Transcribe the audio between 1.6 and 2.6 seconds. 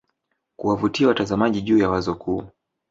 juu ya wazo kuu